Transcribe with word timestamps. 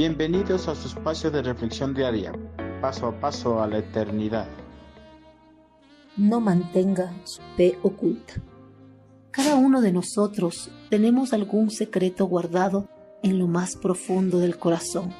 Bienvenidos 0.00 0.66
a 0.66 0.74
su 0.74 0.88
espacio 0.88 1.30
de 1.30 1.42
reflexión 1.42 1.92
diaria, 1.92 2.32
paso 2.80 3.08
a 3.08 3.20
paso 3.20 3.60
a 3.60 3.66
la 3.66 3.80
eternidad. 3.80 4.48
No 6.16 6.40
mantenga 6.40 7.12
su 7.24 7.42
fe 7.54 7.78
oculta. 7.82 8.32
Cada 9.30 9.56
uno 9.56 9.82
de 9.82 9.92
nosotros 9.92 10.70
tenemos 10.88 11.34
algún 11.34 11.70
secreto 11.70 12.24
guardado 12.24 12.88
en 13.22 13.38
lo 13.38 13.46
más 13.46 13.76
profundo 13.76 14.38
del 14.38 14.56
corazón. 14.58 15.12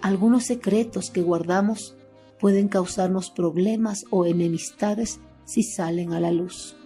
Algunos 0.00 0.44
secretos 0.44 1.10
que 1.10 1.20
guardamos 1.20 1.98
pueden 2.40 2.68
causarnos 2.68 3.28
problemas 3.30 4.06
o 4.08 4.24
enemistades 4.24 5.20
si 5.44 5.62
salen 5.62 6.14
a 6.14 6.20
la 6.20 6.32
luz. 6.32 6.78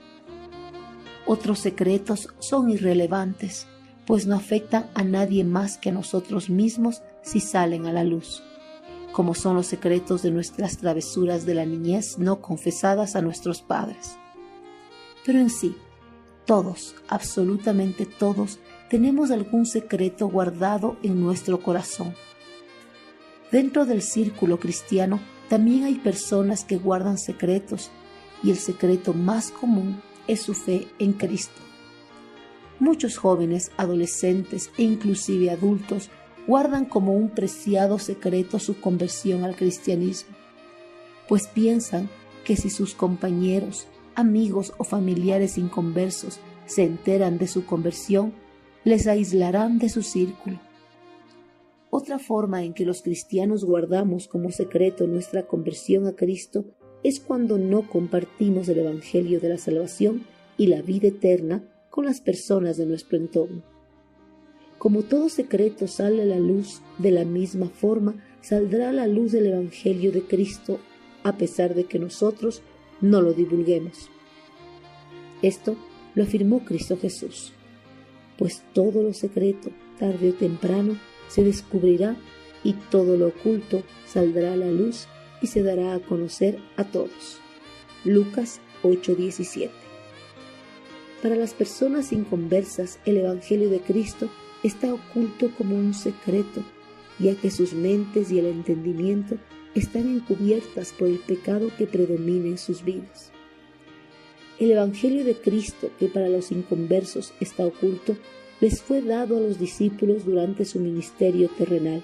Otros 1.25 1.61
secretos 1.61 2.31
son 2.41 2.69
irrelevantes 2.69 3.69
pues 4.11 4.27
no 4.27 4.35
afectan 4.35 4.91
a 4.95 5.05
nadie 5.05 5.45
más 5.45 5.79
que 5.79 5.91
a 5.91 5.93
nosotros 5.93 6.51
mismos 6.51 7.01
si 7.23 7.39
salen 7.39 7.87
a 7.87 7.93
la 7.93 8.03
luz, 8.03 8.43
como 9.13 9.37
son 9.37 9.55
los 9.55 9.69
secretos 9.69 10.21
de 10.23 10.33
nuestras 10.33 10.79
travesuras 10.79 11.47
de 11.47 11.55
la 11.55 11.65
niñez 11.65 12.19
no 12.19 12.41
confesadas 12.41 13.15
a 13.15 13.23
nuestros 13.23 13.63
padres. 13.63 14.17
Pero 15.25 15.39
en 15.39 15.49
sí, 15.49 15.77
todos, 16.45 16.97
absolutamente 17.07 18.05
todos, 18.05 18.59
tenemos 18.89 19.31
algún 19.31 19.65
secreto 19.65 20.27
guardado 20.27 20.97
en 21.05 21.21
nuestro 21.21 21.63
corazón. 21.63 22.13
Dentro 23.53 23.87
del 23.87 24.03
círculo 24.03 24.59
cristiano 24.59 25.21
también 25.49 25.85
hay 25.85 25.95
personas 25.95 26.65
que 26.65 26.79
guardan 26.79 27.17
secretos 27.17 27.93
y 28.43 28.51
el 28.51 28.57
secreto 28.57 29.15
más 29.15 29.53
común 29.53 30.03
es 30.27 30.43
su 30.43 30.55
fe 30.55 30.89
en 30.99 31.13
Cristo. 31.13 31.70
Muchos 32.81 33.19
jóvenes, 33.19 33.71
adolescentes 33.77 34.71
e 34.79 34.83
inclusive 34.83 35.51
adultos 35.51 36.09
guardan 36.47 36.87
como 36.87 37.13
un 37.13 37.29
preciado 37.29 37.99
secreto 37.99 38.59
su 38.59 38.81
conversión 38.81 39.45
al 39.45 39.55
cristianismo, 39.55 40.35
pues 41.29 41.47
piensan 41.47 42.09
que 42.43 42.57
si 42.57 42.71
sus 42.71 42.95
compañeros, 42.95 43.87
amigos 44.15 44.73
o 44.79 44.85
familiares 44.85 45.59
inconversos 45.59 46.41
se 46.65 46.85
enteran 46.85 47.37
de 47.37 47.49
su 47.49 47.67
conversión, 47.67 48.33
les 48.85 49.07
aislarán 49.07 49.79
de 49.79 49.91
su 49.91 50.03
círculo. 50.03 50.59
Otra 51.91 52.19
forma 52.19 52.65
en 52.65 52.73
que 52.73 52.87
los 52.87 53.03
cristianos 53.03 53.63
guardamos 53.63 54.27
como 54.27 54.51
secreto 54.51 55.07
nuestra 55.07 55.47
conversión 55.47 56.07
a 56.07 56.17
Cristo 56.17 56.65
es 57.03 57.21
cuando 57.21 57.59
no 57.59 57.87
compartimos 57.89 58.69
el 58.71 58.79
Evangelio 58.79 59.39
de 59.39 59.51
la 59.51 59.59
salvación 59.59 60.25
y 60.57 60.69
la 60.69 60.81
vida 60.81 61.09
eterna 61.09 61.63
con 61.91 62.05
las 62.05 62.21
personas 62.21 62.77
de 62.77 62.87
nuestro 62.87 63.19
entorno. 63.19 63.63
Como 64.79 65.03
todo 65.03 65.29
secreto 65.29 65.87
sale 65.89 66.23
a 66.23 66.25
la 66.25 66.39
luz, 66.39 66.81
de 66.99 67.11
la 67.11 67.25
misma 67.25 67.69
forma 67.69 68.15
saldrá 68.41 68.89
a 68.89 68.93
la 68.93 69.07
luz 69.07 69.33
del 69.33 69.49
Evangelio 69.49 70.13
de 70.13 70.23
Cristo 70.23 70.81
a 71.23 71.37
pesar 71.37 71.75
de 71.75 71.85
que 71.85 71.99
nosotros 71.99 72.63
no 73.01 73.21
lo 73.21 73.35
divulguemos. 73.35 74.09
Esto 75.43 75.77
lo 76.15 76.23
afirmó 76.23 76.65
Cristo 76.65 76.97
Jesús, 76.97 77.53
pues 78.39 78.63
todo 78.73 79.03
lo 79.03 79.13
secreto, 79.13 79.71
tarde 79.99 80.31
o 80.31 80.35
temprano, 80.35 80.97
se 81.29 81.45
descubrirá 81.45 82.17
y 82.65 82.73
todo 82.73 83.17
lo 83.17 83.29
oculto 83.29 83.83
saldrá 84.07 84.55
a 84.55 84.57
la 84.57 84.71
luz 84.71 85.07
y 85.43 85.47
se 85.49 85.63
dará 85.63 85.95
a 85.95 86.01
conocer 86.01 86.59
a 86.77 86.85
todos. 86.85 87.39
Lucas 88.05 88.61
8:17 88.83 89.90
para 91.23 91.37
las 91.37 91.55
personas 91.55 92.13
inconversas, 92.13 92.99
el 93.05 93.19
Evangelio 93.19 93.71
de 93.71 93.81
Cristo 93.81 94.31
está 94.63 94.93
oculto 94.93 95.51
como 95.57 95.77
un 95.77 95.95
secreto, 95.95 96.63
ya 97.19 97.35
que 97.35 97.51
sus 97.51 97.73
mentes 97.73 98.31
y 98.31 98.39
el 98.39 98.47
entendimiento 98.47 99.37
están 99.75 100.09
encubiertas 100.09 100.93
por 100.93 101.09
el 101.09 101.19
pecado 101.19 101.71
que 101.77 101.87
predomina 101.87 102.49
en 102.49 102.59
sus 102.59 102.85
vidas. 102.85 103.31
El 104.59 104.73
Evangelio 104.73 105.25
de 105.25 105.35
Cristo, 105.35 105.91
que 105.99 106.09
para 106.09 106.29
los 106.29 106.51
inconversos 106.51 107.33
está 107.41 107.65
oculto, 107.65 108.17
les 108.61 108.83
fue 108.83 109.01
dado 109.01 109.37
a 109.37 109.41
los 109.41 109.59
discípulos 109.59 110.27
durante 110.27 110.65
su 110.65 110.81
ministerio 110.81 111.49
terrenal. 111.49 112.03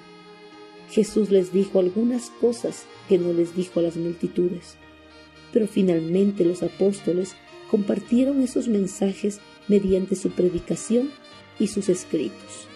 Jesús 0.91 1.31
les 1.31 1.53
dijo 1.53 1.81
algunas 1.81 2.31
cosas 2.31 2.87
que 3.09 3.19
no 3.19 3.33
les 3.33 3.55
dijo 3.55 3.81
a 3.81 3.83
las 3.83 3.97
multitudes, 3.97 4.77
pero 5.53 5.67
finalmente 5.67 6.45
los 6.45 6.63
apóstoles 6.63 7.37
compartieron 7.71 8.43
esos 8.43 8.69
mensajes 8.69 9.41
mediante 9.69 10.15
su 10.15 10.31
predicación 10.31 11.11
y 11.59 11.69
sus 11.69 11.89
escritos. 11.89 12.69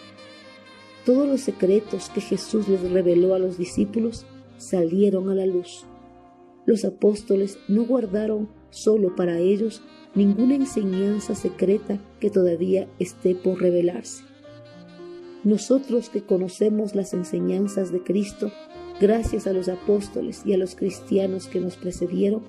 Todos 1.05 1.27
los 1.27 1.41
secretos 1.41 2.09
que 2.09 2.21
Jesús 2.21 2.67
les 2.67 2.81
reveló 2.91 3.33
a 3.33 3.39
los 3.39 3.57
discípulos 3.57 4.25
salieron 4.57 5.29
a 5.29 5.35
la 5.35 5.45
luz. 5.45 5.85
Los 6.65 6.85
apóstoles 6.85 7.57
no 7.67 7.85
guardaron 7.85 8.49
solo 8.69 9.15
para 9.15 9.39
ellos 9.39 9.81
ninguna 10.13 10.55
enseñanza 10.55 11.35
secreta 11.35 11.99
que 12.19 12.29
todavía 12.29 12.87
esté 12.99 13.33
por 13.33 13.59
revelarse. 13.59 14.23
Nosotros 15.43 16.09
que 16.09 16.21
conocemos 16.21 16.93
las 16.93 17.13
enseñanzas 17.13 17.91
de 17.91 18.03
Cristo, 18.03 18.51
gracias 18.99 19.47
a 19.47 19.53
los 19.53 19.69
apóstoles 19.69 20.43
y 20.45 20.53
a 20.53 20.57
los 20.57 20.75
cristianos 20.75 21.47
que 21.47 21.59
nos 21.59 21.77
precedieron, 21.77 22.43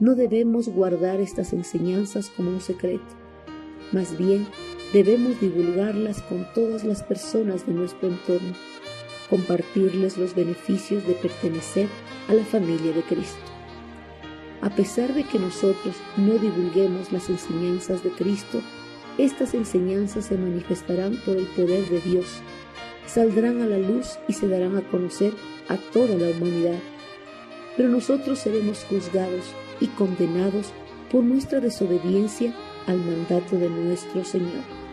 no 0.00 0.14
debemos 0.14 0.68
guardar 0.68 1.20
estas 1.20 1.52
enseñanzas 1.52 2.30
como 2.30 2.50
un 2.50 2.60
secreto. 2.60 3.04
Más 3.90 4.16
bien, 4.16 4.46
debemos 4.92 5.40
divulgarlas 5.40 6.22
con 6.22 6.46
todas 6.54 6.84
las 6.84 7.02
personas 7.02 7.66
de 7.66 7.72
nuestro 7.74 8.08
entorno, 8.08 8.54
compartirles 9.28 10.16
los 10.16 10.34
beneficios 10.34 11.06
de 11.06 11.14
pertenecer 11.14 11.88
a 12.28 12.34
la 12.34 12.44
familia 12.44 12.92
de 12.92 13.02
Cristo. 13.02 13.40
A 14.60 14.70
pesar 14.70 15.14
de 15.14 15.24
que 15.24 15.38
nosotros 15.38 15.96
no 16.16 16.34
divulguemos 16.34 17.12
las 17.12 17.28
enseñanzas 17.28 18.04
de 18.04 18.10
Cristo, 18.10 18.60
estas 19.16 19.54
enseñanzas 19.54 20.26
se 20.26 20.38
manifestarán 20.38 21.16
por 21.24 21.36
el 21.36 21.46
poder 21.46 21.88
de 21.88 22.00
Dios, 22.00 22.40
saldrán 23.06 23.62
a 23.62 23.66
la 23.66 23.78
luz 23.78 24.18
y 24.28 24.32
se 24.32 24.46
darán 24.46 24.76
a 24.76 24.82
conocer 24.82 25.32
a 25.68 25.76
toda 25.76 26.14
la 26.14 26.30
humanidad. 26.30 26.78
Pero 27.76 27.88
nosotros 27.88 28.38
seremos 28.38 28.84
juzgados 28.84 29.54
y 29.80 29.86
condenados 29.88 30.72
por 31.10 31.24
nuestra 31.24 31.60
desobediencia 31.60 32.54
al 32.86 32.98
mandato 32.98 33.56
de 33.56 33.68
nuestro 33.68 34.24
Señor. 34.24 34.87